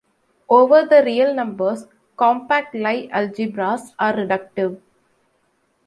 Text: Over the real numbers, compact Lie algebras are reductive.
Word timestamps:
Over 0.49 0.87
the 0.87 1.03
real 1.05 1.31
numbers, 1.35 1.85
compact 2.17 2.73
Lie 2.73 3.07
algebras 3.13 3.93
are 3.99 4.13
reductive. 4.13 4.81